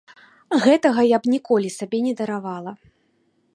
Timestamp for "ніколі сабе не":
1.35-2.13